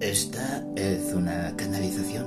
Esta 0.00 0.62
es 0.76 1.14
una 1.14 1.56
canalización. 1.56 2.26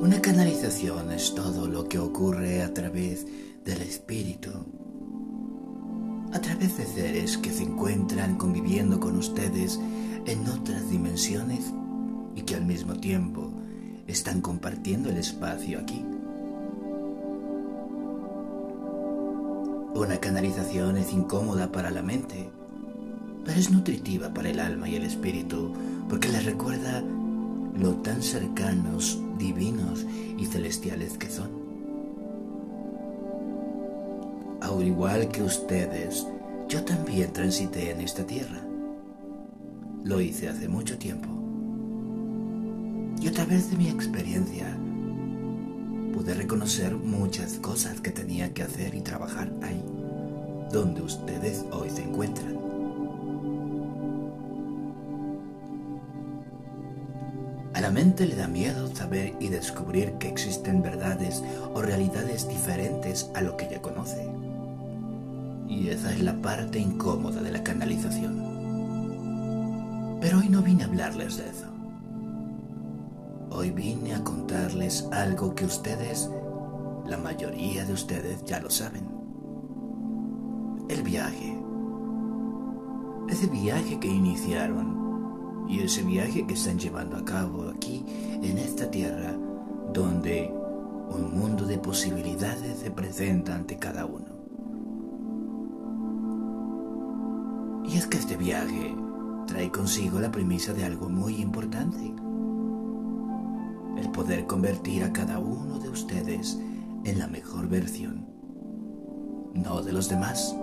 Una 0.00 0.22
canalización 0.22 1.12
es 1.12 1.34
todo 1.34 1.66
lo 1.66 1.86
que 1.88 1.98
ocurre 1.98 2.62
a 2.62 2.72
través 2.72 3.26
del 3.66 3.82
espíritu, 3.82 4.48
a 6.32 6.40
través 6.40 6.78
de 6.78 6.86
seres 6.86 7.36
que 7.36 7.50
se 7.50 7.64
encuentran 7.64 8.38
conviviendo 8.38 8.98
con 8.98 9.14
ustedes 9.18 9.78
en 10.24 10.48
otras 10.48 10.88
dimensiones 10.88 11.66
y 12.34 12.42
que 12.42 12.54
al 12.54 12.64
mismo 12.64 12.94
tiempo 12.94 13.52
están 14.06 14.40
compartiendo 14.40 15.10
el 15.10 15.18
espacio 15.18 15.80
aquí. 15.80 16.02
Una 19.94 20.16
canalización 20.18 20.96
es 20.96 21.12
incómoda 21.12 21.70
para 21.70 21.90
la 21.90 22.02
mente, 22.02 22.50
pero 23.44 23.58
es 23.58 23.70
nutritiva 23.70 24.32
para 24.32 24.50
el 24.50 24.60
alma 24.60 24.88
y 24.88 24.96
el 24.96 25.04
espíritu 25.04 25.72
porque 26.08 26.28
les 26.28 26.44
recuerda 26.44 27.02
lo 27.78 27.94
tan 27.96 28.22
cercanos, 28.22 29.20
divinos 29.38 30.04
y 30.36 30.46
celestiales 30.46 31.16
que 31.16 31.30
son. 31.30 31.50
Al 34.60 34.84
igual 34.84 35.28
que 35.28 35.42
ustedes, 35.42 36.26
yo 36.68 36.84
también 36.84 37.32
transité 37.32 37.92
en 37.92 38.00
esta 38.00 38.26
tierra. 38.26 38.60
Lo 40.04 40.20
hice 40.20 40.48
hace 40.48 40.68
mucho 40.68 40.98
tiempo. 40.98 41.28
Y 43.20 43.28
a 43.28 43.32
través 43.32 43.70
de 43.70 43.76
mi 43.76 43.88
experiencia 43.88 44.76
pude 46.12 46.34
reconocer 46.34 46.94
muchas 46.96 47.54
cosas 47.54 48.00
que 48.00 48.10
tenía 48.10 48.52
que 48.52 48.62
hacer 48.62 48.94
y 48.94 49.00
trabajar 49.00 49.52
ahí, 49.62 49.82
donde 50.72 51.02
ustedes 51.02 51.64
hoy 51.70 51.90
se 51.90 52.02
encuentran. 52.02 52.67
A 57.78 57.80
la 57.80 57.90
mente 57.92 58.26
le 58.26 58.34
da 58.34 58.48
miedo 58.48 58.92
saber 58.92 59.36
y 59.38 59.50
descubrir 59.50 60.14
que 60.14 60.26
existen 60.26 60.82
verdades 60.82 61.44
o 61.74 61.80
realidades 61.80 62.48
diferentes 62.48 63.30
a 63.36 63.40
lo 63.40 63.56
que 63.56 63.68
ya 63.70 63.80
conoce. 63.80 64.28
Y 65.68 65.86
esa 65.86 66.10
es 66.10 66.20
la 66.20 66.34
parte 66.42 66.80
incómoda 66.80 67.40
de 67.40 67.52
la 67.52 67.62
canalización. 67.62 68.36
Pero 70.20 70.38
hoy 70.38 70.48
no 70.48 70.60
vine 70.60 70.82
a 70.82 70.86
hablarles 70.86 71.36
de 71.36 71.48
eso. 71.48 71.68
Hoy 73.50 73.70
vine 73.70 74.12
a 74.12 74.24
contarles 74.24 75.06
algo 75.12 75.54
que 75.54 75.64
ustedes, 75.64 76.28
la 77.06 77.16
mayoría 77.16 77.84
de 77.84 77.92
ustedes 77.92 78.44
ya 78.44 78.58
lo 78.58 78.70
saben. 78.70 79.06
El 80.88 81.04
viaje. 81.04 81.56
Ese 83.28 83.46
viaje 83.46 84.00
que 84.00 84.08
iniciaron 84.08 85.07
y 85.68 85.80
ese 85.80 86.02
viaje 86.02 86.46
que 86.46 86.54
están 86.54 86.78
llevando 86.78 87.16
a 87.16 87.24
cabo 87.24 87.68
aquí 87.68 88.04
en 88.42 88.56
esta 88.58 88.90
tierra 88.90 89.36
donde 89.92 90.52
un 91.10 91.38
mundo 91.38 91.66
de 91.66 91.78
posibilidades 91.78 92.78
se 92.78 92.90
presenta 92.90 93.54
ante 93.54 93.76
cada 93.76 94.06
uno. 94.06 94.26
Y 97.84 97.96
es 97.96 98.06
que 98.06 98.18
este 98.18 98.36
viaje 98.36 98.94
trae 99.46 99.70
consigo 99.70 100.20
la 100.20 100.30
premisa 100.30 100.72
de 100.72 100.84
algo 100.84 101.08
muy 101.08 101.36
importante 101.36 102.14
el 103.98 104.10
poder 104.10 104.46
convertir 104.46 105.02
a 105.02 105.12
cada 105.12 105.38
uno 105.38 105.78
de 105.78 105.88
ustedes 105.88 106.58
en 107.04 107.18
la 107.18 107.26
mejor 107.26 107.68
versión, 107.68 108.26
no 109.54 109.82
de 109.82 109.92
los 109.92 110.08
demás, 110.08 110.54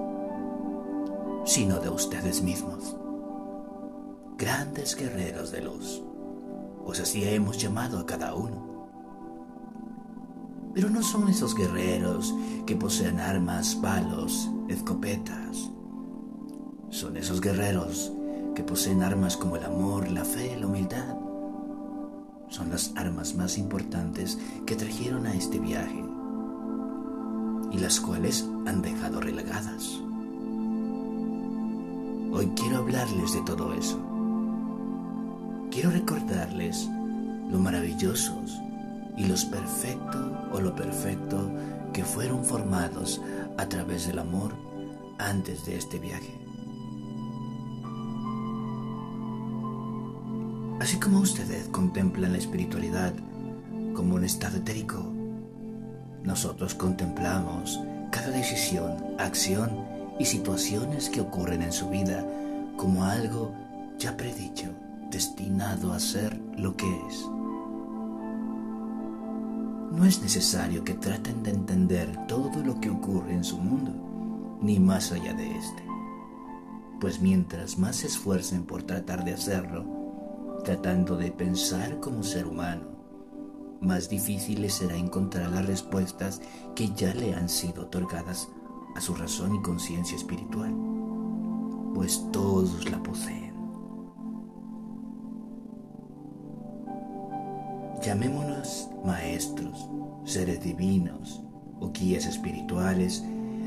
sino 1.46 1.80
de 1.80 1.90
ustedes 1.90 2.42
mismos. 2.42 2.96
Grandes 4.38 4.96
guerreros 4.96 5.52
de 5.52 5.62
luz, 5.62 6.04
pues 6.84 7.00
así 7.00 7.24
hemos 7.24 7.58
llamado 7.58 8.00
a 8.00 8.06
cada 8.06 8.36
uno. 8.36 8.90
Pero 10.74 10.90
no 10.90 11.02
son 11.02 11.30
esos 11.30 11.56
guerreros 11.56 12.36
que 12.66 12.76
poseen 12.76 13.22
armas, 13.22 13.76
palos, 13.76 14.50
escopetas. 14.68 15.72
Son 16.90 17.16
esos 17.16 17.40
guerreros 17.40 18.12
que 18.56 18.64
poseen 18.64 19.04
armas 19.04 19.38
como 19.38 19.56
el 19.56 19.64
amor, 19.64 20.10
la 20.10 20.26
fe, 20.26 20.58
la 20.60 20.68
humildad, 20.68 21.16
son 22.50 22.70
las 22.70 22.92
armas 22.96 23.36
más 23.36 23.58
importantes 23.58 24.38
que 24.66 24.76
trajeron 24.76 25.26
a 25.28 25.34
este 25.34 25.60
viaje 25.60 26.04
y 27.72 27.80
las 27.80 28.00
cuales 28.00 28.48
han 28.66 28.82
dejado 28.82 29.20
relegadas. 29.20 30.00
Hoy 32.32 32.52
quiero 32.56 32.78
hablarles 32.78 33.34
de 33.34 33.42
todo 33.42 33.74
eso. 33.74 34.15
Quiero 35.76 35.92
recordarles 35.92 36.90
lo 37.52 37.60
maravillosos 37.60 38.62
y 39.18 39.26
los 39.26 39.44
perfectos 39.44 40.32
o 40.54 40.62
lo 40.62 40.74
perfecto 40.74 41.52
que 41.92 42.06
fueron 42.06 42.46
formados 42.46 43.22
a 43.58 43.68
través 43.68 44.08
del 44.08 44.20
amor 44.20 44.54
antes 45.18 45.66
de 45.66 45.76
este 45.76 46.00
viaje. 46.00 46.34
Así 50.80 50.98
como 50.98 51.20
ustedes 51.20 51.68
contemplan 51.68 52.32
la 52.32 52.38
espiritualidad 52.38 53.14
como 53.94 54.16
un 54.16 54.24
estado 54.24 54.60
etérico, 54.60 55.04
nosotros 56.24 56.74
contemplamos 56.74 57.82
cada 58.14 58.30
decisión, 58.30 58.96
acción 59.20 59.72
y 60.20 60.24
situaciones 60.24 61.10
que 61.10 61.20
ocurren 61.20 61.64
en 61.64 61.74
su 61.74 61.90
vida 61.90 62.26
como 62.78 63.04
algo 63.04 63.54
ya 64.00 64.16
predicho, 64.16 64.70
destinado 65.10 65.94
a 65.94 66.00
ser 66.00 66.40
lo 66.58 66.76
que 66.76 66.88
es. 67.08 67.28
No 69.92 70.04
es 70.04 70.22
necesario 70.22 70.84
que 70.84 70.94
traten 70.94 71.44
de 71.44 71.52
entender 71.52 72.28
todo 72.28 72.64
lo 72.64 72.80
que 72.82 72.90
ocurre 72.90 73.34
en 73.34 73.44
su 73.44 73.58
mundo, 73.58 73.92
ni 74.62 74.80
más 74.80 75.12
allá 75.12 75.34
de 75.34 75.58
este, 75.58 75.84
pues 77.00 77.22
mientras 77.22 77.78
más 77.78 77.98
se 77.98 78.08
esfuercen 78.08 78.66
por 78.66 78.84
tratar 78.84 79.24
de 79.24 79.34
hacerlo, 79.34 79.86
tratando 80.64 81.16
de 81.16 81.32
pensar 81.32 82.00
como 82.00 82.24
ser 82.24 82.48
humano, 82.48 82.96
más 83.80 84.10
difícil 84.10 84.62
les 84.62 84.74
será 84.74 84.96
encontrar 84.96 85.52
las 85.52 85.66
respuestas 85.66 86.42
que 86.76 86.90
ya 86.96 87.14
le 87.14 87.36
han 87.36 87.50
sido 87.50 87.84
otorgadas 87.84 88.50
a 88.96 89.02
su 89.02 89.14
razón 89.14 89.56
y 89.56 89.62
conciencia 89.62 90.18
espiritual, 90.18 90.74
pues 91.94 92.26
todos 92.32 92.90
la 92.90 93.02
poseen. 93.04 93.45
Llamémonos 98.06 98.88
maestros, 99.04 99.90
seres 100.26 100.62
divinos 100.62 101.42
o 101.80 101.92
guías 101.92 102.28
espirituales, 102.28 103.24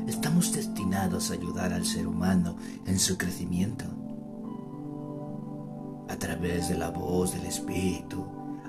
estamos 0.07 0.53
destinados 0.53 1.29
a 1.29 1.33
ayudar 1.33 1.73
al 1.73 1.85
ser 1.85 2.07
humano 2.07 2.55
en 2.85 2.99
su 2.99 3.17
crecimiento 3.17 3.83
a 6.07 6.15
través 6.15 6.69
de 6.69 6.77
la 6.77 6.89
voz 6.89 7.33
del 7.33 7.47
Espíritu, 7.47 8.25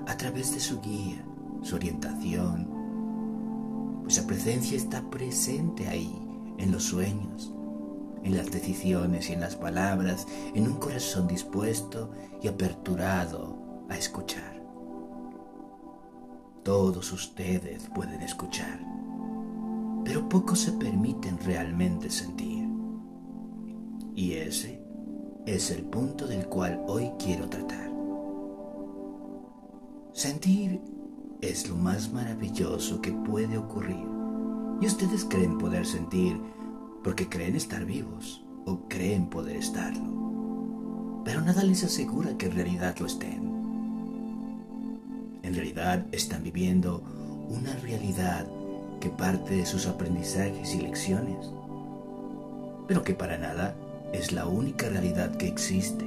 a 0.07 0.17
través 0.17 0.53
de 0.53 0.59
su 0.59 0.81
guía, 0.81 1.23
su 1.61 1.75
orientación, 1.75 2.67
pues 4.03 4.19
presencia 4.19 4.75
está 4.75 5.09
presente 5.09 5.87
ahí, 5.87 6.13
en 6.57 6.73
los 6.73 6.83
sueños, 6.83 7.53
en 8.25 8.35
las 8.35 8.51
decisiones 8.51 9.29
y 9.29 9.33
en 9.33 9.39
las 9.39 9.55
palabras, 9.55 10.27
en 10.53 10.67
un 10.67 10.75
corazón 10.79 11.27
dispuesto 11.27 12.11
y 12.41 12.49
aperturado 12.49 13.85
a 13.89 13.97
escuchar. 13.97 14.60
Todos 16.63 17.11
ustedes 17.11 17.89
pueden 17.95 18.21
escuchar, 18.21 18.79
pero 20.05 20.29
pocos 20.29 20.59
se 20.59 20.71
permiten 20.73 21.39
realmente 21.39 22.11
sentir. 22.11 22.69
Y 24.13 24.33
ese 24.33 24.79
es 25.47 25.71
el 25.71 25.83
punto 25.85 26.27
del 26.27 26.45
cual 26.45 26.83
hoy 26.87 27.11
quiero 27.17 27.49
tratar. 27.49 27.89
Sentir 30.13 30.81
es 31.41 31.67
lo 31.67 31.75
más 31.75 32.13
maravilloso 32.13 33.01
que 33.01 33.11
puede 33.11 33.57
ocurrir. 33.57 34.05
Y 34.81 34.85
ustedes 34.85 35.25
creen 35.25 35.57
poder 35.57 35.87
sentir 35.87 36.39
porque 37.03 37.27
creen 37.27 37.55
estar 37.55 37.85
vivos 37.85 38.45
o 38.65 38.87
creen 38.87 39.31
poder 39.31 39.55
estarlo. 39.55 41.21
Pero 41.25 41.41
nada 41.41 41.63
les 41.63 41.83
asegura 41.83 42.37
que 42.37 42.45
en 42.45 42.51
realidad 42.51 42.95
lo 42.99 43.07
estén. 43.07 43.60
En 45.51 45.57
realidad 45.57 46.05
están 46.13 46.43
viviendo 46.43 47.03
una 47.49 47.75
realidad 47.83 48.47
que 49.01 49.09
parte 49.09 49.57
de 49.57 49.65
sus 49.65 49.85
aprendizajes 49.85 50.73
y 50.73 50.79
lecciones, 50.79 51.45
pero 52.87 53.03
que 53.03 53.13
para 53.13 53.37
nada 53.37 53.75
es 54.13 54.31
la 54.31 54.45
única 54.45 54.87
realidad 54.87 55.35
que 55.35 55.49
existe. 55.49 56.05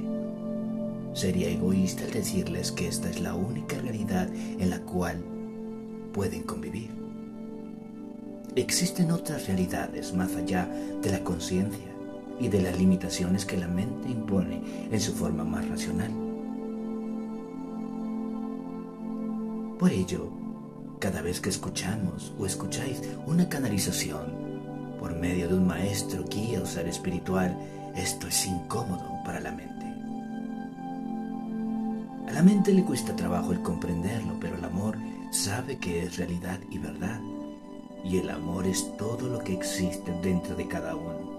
Sería 1.13 1.47
egoísta 1.47 2.05
el 2.05 2.11
decirles 2.13 2.71
que 2.71 2.87
esta 2.87 3.07
es 3.07 3.19
la 3.19 3.35
única 3.35 3.77
realidad 3.77 4.27
en 4.33 4.71
la 4.71 4.79
cual 4.79 5.23
pueden 6.11 6.41
convivir. 6.41 6.89
Existen 8.55 9.11
otras 9.11 9.45
realidades 9.45 10.11
más 10.15 10.35
allá 10.35 10.67
de 11.03 11.11
la 11.11 11.23
conciencia 11.23 11.93
y 12.39 12.47
de 12.47 12.63
las 12.63 12.79
limitaciones 12.79 13.45
que 13.45 13.57
la 13.57 13.67
mente 13.67 14.09
impone 14.09 14.63
en 14.91 14.99
su 14.99 15.13
forma 15.13 15.43
más 15.43 15.69
racional. 15.69 16.24
Por 19.79 19.91
ello, 19.91 20.29
cada 20.99 21.21
vez 21.21 21.41
que 21.41 21.49
escuchamos 21.49 22.33
o 22.39 22.45
escucháis 22.45 23.01
una 23.25 23.49
canalización 23.49 24.45
por 24.99 25.13
medio 25.13 25.49
de 25.49 25.55
un 25.55 25.67
maestro, 25.67 26.23
guía 26.23 26.61
o 26.61 26.65
ser 26.65 26.87
espiritual, 26.87 27.57
esto 27.93 28.27
es 28.27 28.45
incómodo 28.47 29.03
para 29.25 29.41
la 29.41 29.51
mente. 29.51 29.85
A 32.29 32.31
la 32.31 32.41
mente 32.41 32.73
le 32.73 32.85
cuesta 32.85 33.15
trabajo 33.15 33.51
el 33.51 33.61
comprenderlo, 33.61 34.37
pero 34.39 34.55
el 34.55 34.63
amor 34.63 34.97
sabe 35.31 35.77
que 35.77 36.03
es 36.03 36.15
realidad 36.17 36.59
y 36.71 36.79
verdad. 36.79 37.19
Y 38.05 38.17
el 38.19 38.29
amor 38.29 38.65
es 38.67 38.95
todo 38.97 39.27
lo 39.27 39.39
que 39.39 39.53
existe 39.53 40.11
dentro 40.21 40.55
de 40.55 40.67
cada 40.67 40.95
uno. 40.95 41.35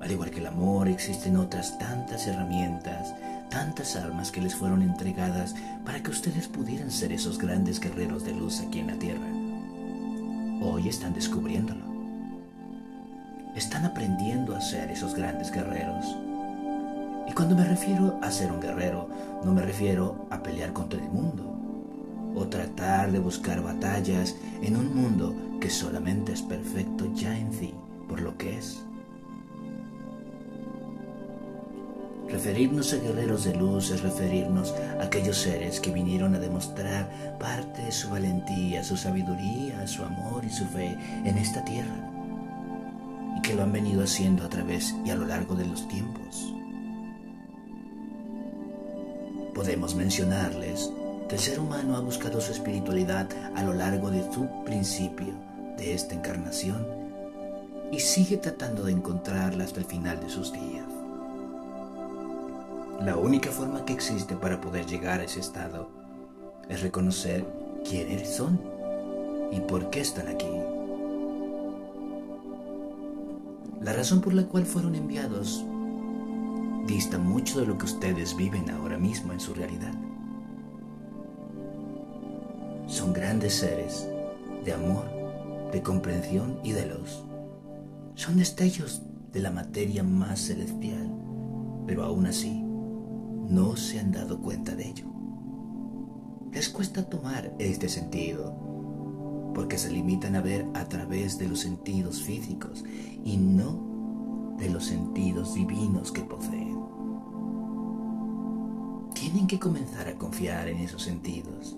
Al 0.00 0.10
igual 0.10 0.30
que 0.30 0.40
el 0.40 0.46
amor, 0.46 0.88
existen 0.88 1.36
otras 1.36 1.78
tantas 1.78 2.26
herramientas, 2.26 3.14
tantas 3.50 3.96
armas 3.96 4.30
que 4.30 4.40
les 4.40 4.54
fueron 4.54 4.82
entregadas 4.82 5.54
para 5.84 6.02
que 6.02 6.10
ustedes 6.10 6.48
pudieran 6.48 6.90
ser 6.90 7.12
esos 7.12 7.36
grandes 7.36 7.80
guerreros 7.80 8.24
de 8.24 8.32
luz 8.32 8.60
aquí 8.60 8.78
en 8.78 8.86
la 8.86 8.98
tierra. 8.98 9.26
Hoy 10.62 10.88
están 10.88 11.12
descubriéndolo. 11.12 11.84
Están 13.54 13.84
aprendiendo 13.84 14.54
a 14.56 14.60
ser 14.60 14.90
esos 14.90 15.14
grandes 15.14 15.50
guerreros. 15.50 16.06
Y 17.28 17.32
cuando 17.32 17.56
me 17.56 17.64
refiero 17.64 18.18
a 18.22 18.30
ser 18.30 18.50
un 18.52 18.60
guerrero, 18.60 19.08
no 19.44 19.52
me 19.52 19.62
refiero 19.62 20.26
a 20.30 20.42
pelear 20.42 20.72
contra 20.72 21.00
el 21.00 21.10
mundo 21.10 21.56
o 22.34 22.46
tratar 22.46 23.10
de 23.10 23.18
buscar 23.18 23.60
batallas 23.62 24.36
en 24.62 24.76
un 24.76 24.94
mundo 24.94 25.34
que 25.60 25.68
solamente 25.68 26.32
es 26.32 26.42
perfecto 26.42 27.12
ya 27.14 27.36
en 27.36 27.52
sí 27.52 27.74
por 28.08 28.20
lo 28.20 28.36
que 28.36 28.58
es. 28.58 28.84
Referirnos 32.30 32.92
a 32.92 32.96
guerreros 32.96 33.44
de 33.44 33.54
luz 33.54 33.90
es 33.90 34.02
referirnos 34.02 34.72
a 35.00 35.04
aquellos 35.04 35.36
seres 35.36 35.80
que 35.80 35.90
vinieron 35.90 36.34
a 36.36 36.38
demostrar 36.38 37.10
parte 37.40 37.82
de 37.82 37.90
su 37.90 38.08
valentía, 38.08 38.84
su 38.84 38.96
sabiduría, 38.96 39.84
su 39.88 40.04
amor 40.04 40.44
y 40.44 40.50
su 40.50 40.64
fe 40.66 40.96
en 41.24 41.36
esta 41.36 41.64
tierra, 41.64 42.08
y 43.36 43.42
que 43.42 43.54
lo 43.54 43.64
han 43.64 43.72
venido 43.72 44.04
haciendo 44.04 44.44
a 44.44 44.48
través 44.48 44.94
y 45.04 45.10
a 45.10 45.16
lo 45.16 45.26
largo 45.26 45.56
de 45.56 45.66
los 45.66 45.88
tiempos. 45.88 46.54
Podemos 49.52 49.96
mencionarles 49.96 50.92
que 51.28 51.34
el 51.34 51.40
ser 51.40 51.58
humano 51.58 51.96
ha 51.96 52.00
buscado 52.00 52.40
su 52.40 52.52
espiritualidad 52.52 53.28
a 53.56 53.62
lo 53.64 53.74
largo 53.74 54.08
de 54.10 54.22
su 54.32 54.48
principio 54.64 55.34
de 55.76 55.94
esta 55.94 56.14
encarnación 56.14 56.86
y 57.90 57.98
sigue 57.98 58.36
tratando 58.36 58.84
de 58.84 58.92
encontrarla 58.92 59.64
hasta 59.64 59.80
el 59.80 59.86
final 59.86 60.20
de 60.20 60.30
sus 60.30 60.52
días. 60.52 60.79
La 63.00 63.16
única 63.16 63.50
forma 63.50 63.86
que 63.86 63.94
existe 63.94 64.36
para 64.36 64.60
poder 64.60 64.84
llegar 64.84 65.20
a 65.20 65.24
ese 65.24 65.40
estado 65.40 65.88
es 66.68 66.82
reconocer 66.82 67.46
quiénes 67.82 68.28
son 68.28 68.60
y 69.50 69.58
por 69.60 69.88
qué 69.88 70.00
están 70.00 70.28
aquí. 70.28 70.50
La 73.80 73.94
razón 73.94 74.20
por 74.20 74.34
la 74.34 74.44
cual 74.44 74.66
fueron 74.66 74.94
enviados 74.94 75.64
dista 76.86 77.16
mucho 77.16 77.60
de 77.60 77.66
lo 77.66 77.78
que 77.78 77.86
ustedes 77.86 78.36
viven 78.36 78.68
ahora 78.68 78.98
mismo 78.98 79.32
en 79.32 79.40
su 79.40 79.54
realidad. 79.54 79.94
Son 82.86 83.14
grandes 83.14 83.54
seres 83.54 84.06
de 84.62 84.74
amor, 84.74 85.06
de 85.72 85.80
comprensión 85.80 86.60
y 86.62 86.72
de 86.72 86.84
luz. 86.84 87.24
Son 88.14 88.36
destellos 88.36 89.00
de 89.32 89.40
la 89.40 89.50
materia 89.50 90.02
más 90.02 90.40
celestial, 90.40 91.10
pero 91.86 92.04
aún 92.04 92.26
así 92.26 92.66
no 93.50 93.76
se 93.76 93.98
han 93.98 94.12
dado 94.12 94.40
cuenta 94.40 94.76
de 94.76 94.88
ello. 94.88 95.06
Les 96.52 96.68
cuesta 96.68 97.02
tomar 97.02 97.52
este 97.58 97.88
sentido 97.88 98.54
porque 99.54 99.76
se 99.76 99.90
limitan 99.90 100.36
a 100.36 100.40
ver 100.40 100.66
a 100.74 100.84
través 100.88 101.36
de 101.36 101.48
los 101.48 101.58
sentidos 101.58 102.22
físicos 102.22 102.84
y 103.24 103.36
no 103.36 104.54
de 104.56 104.70
los 104.70 104.84
sentidos 104.84 105.54
divinos 105.54 106.12
que 106.12 106.22
poseen. 106.22 106.78
Tienen 109.14 109.48
que 109.48 109.58
comenzar 109.58 110.06
a 110.06 110.16
confiar 110.16 110.68
en 110.68 110.78
esos 110.78 111.02
sentidos, 111.02 111.76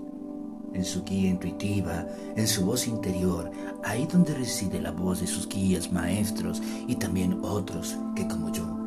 en 0.75 0.85
su 0.85 1.05
guía 1.05 1.31
intuitiva, 1.31 2.07
en 2.37 2.47
su 2.47 2.67
voz 2.67 2.87
interior, 2.87 3.51
ahí 3.83 4.07
donde 4.07 4.35
reside 4.35 4.81
la 4.81 4.91
voz 4.91 5.21
de 5.21 5.27
sus 5.27 5.49
guías 5.49 5.91
maestros 5.91 6.63
y 6.87 6.97
también 6.97 7.41
otros 7.43 7.97
que 8.15 8.29
como 8.29 8.53
yo 8.53 8.82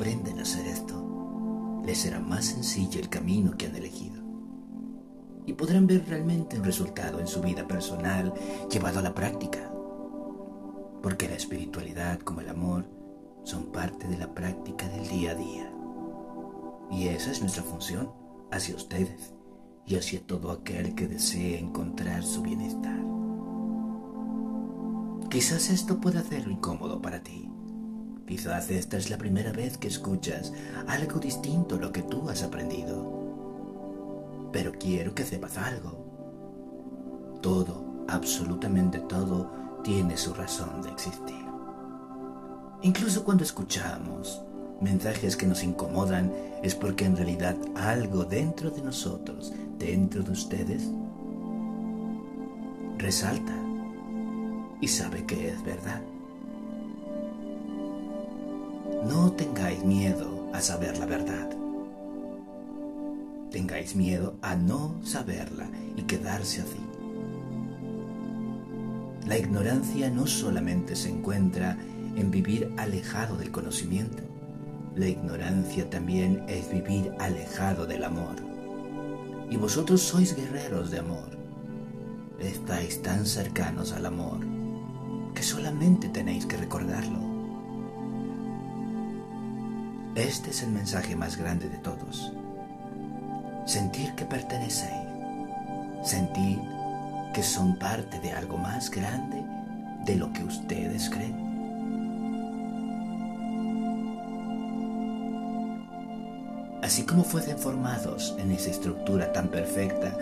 aprenden 0.00 0.38
a 0.38 0.42
hacer 0.42 0.66
esto, 0.66 1.82
les 1.84 1.98
será 1.98 2.20
más 2.20 2.46
sencillo 2.46 2.98
el 2.98 3.10
camino 3.10 3.54
que 3.58 3.66
han 3.66 3.76
elegido. 3.76 4.22
Y 5.44 5.52
podrán 5.52 5.86
ver 5.86 6.06
realmente 6.08 6.56
un 6.58 6.64
resultado 6.64 7.20
en 7.20 7.26
su 7.26 7.42
vida 7.42 7.68
personal 7.68 8.32
llevado 8.70 9.00
a 9.00 9.02
la 9.02 9.14
práctica. 9.14 9.70
Porque 11.02 11.28
la 11.28 11.34
espiritualidad 11.34 12.18
como 12.20 12.40
el 12.40 12.48
amor 12.48 12.86
son 13.44 13.66
parte 13.66 14.08
de 14.08 14.16
la 14.16 14.32
práctica 14.32 14.88
del 14.88 15.06
día 15.06 15.32
a 15.32 15.34
día. 15.34 15.70
Y 16.90 17.08
esa 17.08 17.30
es 17.30 17.42
nuestra 17.42 17.62
función 17.62 18.10
hacia 18.50 18.76
ustedes 18.76 19.34
y 19.84 19.96
hacia 19.96 20.26
todo 20.26 20.50
aquel 20.50 20.94
que 20.94 21.08
desee 21.08 21.58
encontrar 21.58 22.22
su 22.22 22.40
bienestar. 22.40 23.04
Quizás 25.28 25.68
esto 25.68 26.00
pueda 26.00 26.20
hacerlo 26.20 26.52
incómodo 26.52 27.02
para 27.02 27.22
ti, 27.22 27.29
Quizás 28.30 28.70
esta 28.70 28.96
es 28.96 29.10
la 29.10 29.18
primera 29.18 29.50
vez 29.50 29.76
que 29.76 29.88
escuchas 29.88 30.52
algo 30.86 31.18
distinto 31.18 31.74
a 31.74 31.78
lo 31.78 31.90
que 31.90 32.04
tú 32.04 32.30
has 32.30 32.44
aprendido. 32.44 34.48
Pero 34.52 34.70
quiero 34.78 35.16
que 35.16 35.24
sepas 35.24 35.58
algo. 35.58 37.40
Todo, 37.42 38.04
absolutamente 38.06 39.00
todo, 39.00 39.50
tiene 39.82 40.16
su 40.16 40.32
razón 40.32 40.80
de 40.80 40.90
existir. 40.90 41.44
Incluso 42.82 43.24
cuando 43.24 43.42
escuchamos 43.42 44.40
mensajes 44.80 45.36
que 45.36 45.48
nos 45.48 45.64
incomodan 45.64 46.32
es 46.62 46.76
porque 46.76 47.06
en 47.06 47.16
realidad 47.16 47.56
algo 47.74 48.24
dentro 48.24 48.70
de 48.70 48.80
nosotros, 48.80 49.52
dentro 49.76 50.22
de 50.22 50.30
ustedes, 50.30 50.84
resalta 52.96 53.56
y 54.80 54.86
sabe 54.86 55.26
que 55.26 55.48
es 55.48 55.60
verdad. 55.64 56.00
No 59.04 59.32
tengáis 59.32 59.84
miedo 59.84 60.48
a 60.52 60.60
saber 60.60 60.98
la 60.98 61.06
verdad. 61.06 61.50
Tengáis 63.50 63.96
miedo 63.96 64.34
a 64.42 64.54
no 64.54 64.94
saberla 65.02 65.68
y 65.96 66.02
quedarse 66.02 66.62
así. 66.62 66.80
La 69.26 69.38
ignorancia 69.38 70.10
no 70.10 70.26
solamente 70.26 70.96
se 70.96 71.10
encuentra 71.10 71.76
en 72.16 72.30
vivir 72.30 72.72
alejado 72.76 73.36
del 73.36 73.50
conocimiento, 73.50 74.22
la 74.96 75.06
ignorancia 75.06 75.88
también 75.88 76.42
es 76.48 76.70
vivir 76.70 77.12
alejado 77.20 77.86
del 77.86 78.02
amor. 78.02 78.34
Y 79.48 79.56
vosotros 79.56 80.02
sois 80.02 80.34
guerreros 80.34 80.90
de 80.90 80.98
amor. 80.98 81.38
Estáis 82.40 83.00
tan 83.00 83.24
cercanos 83.24 83.92
al 83.92 84.06
amor 84.06 84.40
que 85.34 85.42
solamente 85.44 86.08
tenéis 86.08 86.44
que 86.44 86.56
recordarlo. 86.56 87.29
Este 90.16 90.50
es 90.50 90.62
el 90.64 90.70
mensaje 90.70 91.14
más 91.14 91.36
grande 91.36 91.68
de 91.68 91.78
todos. 91.78 92.32
Sentir 93.64 94.12
que 94.16 94.24
pertenecéis. 94.24 94.90
Sentir 96.02 96.58
que 97.32 97.42
son 97.44 97.78
parte 97.78 98.18
de 98.18 98.32
algo 98.32 98.58
más 98.58 98.90
grande 98.90 99.44
de 100.04 100.16
lo 100.16 100.32
que 100.32 100.42
ustedes 100.42 101.08
creen. 101.10 101.48
Así 106.82 107.04
como 107.04 107.22
fuesen 107.22 107.58
formados 107.58 108.34
en 108.38 108.50
esa 108.50 108.70
estructura 108.70 109.32
tan 109.32 109.48
perfecta, 109.48 110.12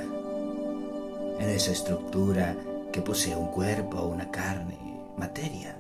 en 1.39 1.49
esa 1.49 1.71
estructura 1.71 2.55
que 2.93 3.01
posee 3.01 3.37
un 3.37 3.47
cuerpo, 3.47 4.03
una 4.03 4.31
carne, 4.31 4.77
materia, 5.17 5.77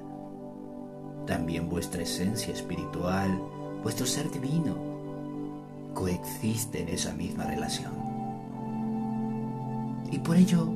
también 1.27 1.69
vuestra 1.69 2.03
esencia 2.03 2.55
espiritual, 2.55 3.38
vuestro 3.82 4.06
ser 4.06 4.30
divino 4.30 4.76
coexiste 5.94 6.82
en 6.82 6.88
esa 6.90 7.12
misma 7.12 7.44
relación. 7.44 7.92
Y 10.11 10.18
por 10.18 10.37
ello 10.37 10.68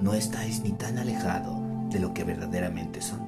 no 0.00 0.14
estáis 0.14 0.62
ni 0.62 0.70
tan 0.72 0.98
alejado 0.98 1.60
de 1.90 1.98
lo 1.98 2.14
que 2.14 2.24
verdaderamente 2.24 3.02
son. 3.02 3.20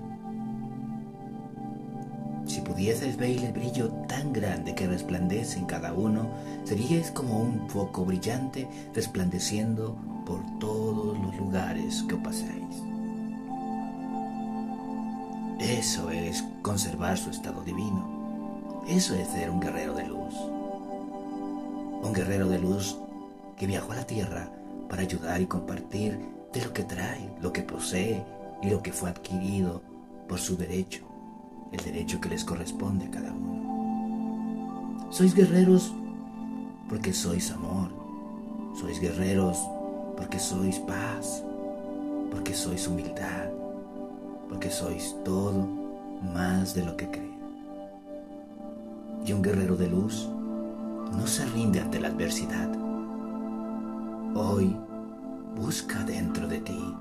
Si 2.47 2.61
pudieseis 2.61 3.17
ver 3.17 3.45
el 3.45 3.53
brillo 3.53 3.89
tan 4.09 4.33
grande 4.33 4.75
que 4.75 4.87
resplandece 4.87 5.59
en 5.59 5.67
cada 5.67 5.93
uno, 5.93 6.29
seríais 6.65 7.11
como 7.11 7.41
un 7.41 7.69
foco 7.69 8.05
brillante 8.05 8.69
resplandeciendo 8.95 9.97
por 10.27 10.41
todos 10.59 11.19
los 11.19 11.37
lugares 11.37 12.05
que 12.09 12.17
paséis. 12.17 12.83
Eso 15.59 16.11
es 16.11 16.45
conservar 16.63 17.17
su 17.19 17.31
estado 17.31 17.63
divino. 17.63 18.22
Eso 18.87 19.15
es 19.15 19.29
ser 19.29 19.49
un 19.49 19.61
guerrero 19.61 19.95
de 19.95 20.07
luz. 20.07 20.35
Un 22.03 22.13
guerrero 22.13 22.49
de 22.49 22.59
luz 22.59 22.99
que 23.57 23.67
viajó 23.67 23.93
a 23.93 23.97
la 23.97 24.07
tierra 24.07 24.51
para 24.89 25.03
ayudar 25.03 25.41
y 25.41 25.47
compartir 25.47 26.19
de 26.53 26.65
lo 26.65 26.73
que 26.73 26.83
trae, 26.83 27.33
lo 27.41 27.53
que 27.53 27.63
posee 27.63 28.25
y 28.61 28.71
lo 28.71 28.83
que 28.83 28.93
fue 28.93 29.09
adquirido 29.09 29.83
por 30.29 30.39
su 30.39 30.57
derecho, 30.57 31.05
el 31.71 31.85
derecho 31.85 32.21
que 32.21 32.29
les 32.29 32.45
corresponde 32.45 33.07
a 33.07 33.11
cada 33.11 33.33
uno. 33.33 35.07
Sois 35.11 35.35
guerreros 35.35 35.93
porque 36.89 37.13
sois 37.13 37.51
amor, 37.53 37.91
sois 38.79 39.01
guerreros 39.01 39.59
porque 40.17 40.39
sois 40.39 40.79
paz, 40.81 41.45
porque 42.31 42.53
sois 42.53 42.87
humildad, 42.89 43.49
porque 44.49 44.71
sois 44.71 45.17
todo 45.25 45.69
más 46.35 46.75
de 46.75 46.85
lo 46.85 46.97
que 46.97 47.11
cree. 47.11 47.32
Y 49.25 49.33
un 49.33 49.43
guerrero 49.43 49.77
de 49.77 49.89
luz 49.89 50.29
no 51.17 51.27
se 51.27 51.45
rinde 51.47 51.81
ante 51.81 52.01
la 52.01 52.09
adversidad. 52.09 52.71
Hoy 54.35 54.77
busca 55.55 56.03
dentro 56.05 56.49
de 56.49 56.61
ti 56.61 56.95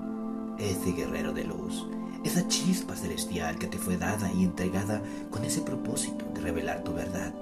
ese 0.58 0.92
guerrero 0.92 1.32
de 1.32 1.44
luz, 1.44 1.86
esa 2.24 2.46
chispa 2.46 2.94
celestial 2.94 3.58
que 3.58 3.66
te 3.66 3.78
fue 3.78 3.96
dada 3.96 4.30
y 4.32 4.44
entregada 4.44 5.00
con 5.30 5.44
ese 5.44 5.62
propósito 5.62 6.24
de 6.34 6.40
revelar 6.40 6.84
tu 6.84 6.92
verdad. 6.92 7.32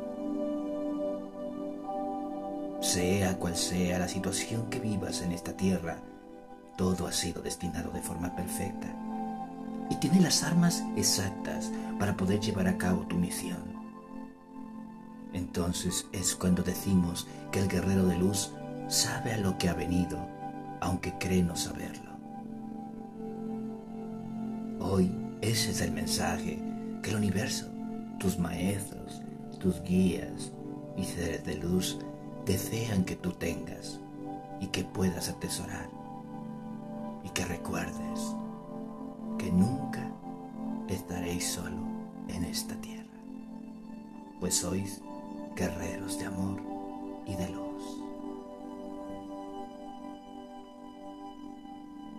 Sea 2.80 3.36
cual 3.38 3.56
sea 3.56 3.98
la 3.98 4.08
situación 4.08 4.70
que 4.70 4.80
vivas 4.80 5.20
en 5.20 5.32
esta 5.32 5.52
tierra, 5.56 5.98
todo 6.78 7.06
ha 7.06 7.12
sido 7.12 7.42
destinado 7.42 7.90
de 7.90 8.00
forma 8.00 8.34
perfecta 8.34 8.88
y 9.90 9.96
tiene 9.96 10.20
las 10.20 10.42
armas 10.44 10.82
exactas 10.96 11.70
para 11.98 12.16
poder 12.16 12.40
llevar 12.40 12.68
a 12.68 12.78
cabo 12.78 13.02
tu 13.02 13.16
misión. 13.16 13.79
Entonces 15.32 16.06
es 16.12 16.34
cuando 16.34 16.62
decimos 16.62 17.26
que 17.52 17.60
el 17.60 17.68
guerrero 17.68 18.06
de 18.06 18.18
luz 18.18 18.52
sabe 18.88 19.32
a 19.32 19.38
lo 19.38 19.56
que 19.58 19.68
ha 19.68 19.74
venido, 19.74 20.18
aunque 20.80 21.14
cree 21.18 21.42
no 21.42 21.56
saberlo. 21.56 22.10
Hoy 24.80 25.10
ese 25.40 25.70
es 25.70 25.80
el 25.80 25.92
mensaje 25.92 26.58
que 27.02 27.10
el 27.10 27.16
universo, 27.16 27.66
tus 28.18 28.38
maestros, 28.38 29.22
tus 29.58 29.80
guías 29.82 30.52
y 30.96 31.04
seres 31.04 31.44
de 31.44 31.56
luz 31.56 31.98
desean 32.44 33.04
que 33.04 33.16
tú 33.16 33.32
tengas 33.32 34.00
y 34.60 34.66
que 34.66 34.84
puedas 34.84 35.28
atesorar 35.28 35.88
y 37.24 37.28
que 37.30 37.44
recuerdes 37.44 38.20
que 39.38 39.50
nunca 39.52 40.10
estaréis 40.88 41.46
solo 41.46 41.78
en 42.28 42.44
esta 42.44 42.74
tierra, 42.76 43.06
pues 44.40 44.56
sois 44.56 45.00
guerreros 45.60 46.18
de 46.18 46.24
amor 46.24 46.58
y 47.26 47.36
de 47.36 47.50
luz. 47.50 47.69